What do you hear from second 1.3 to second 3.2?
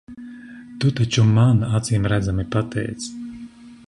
man acīmredzami patīc.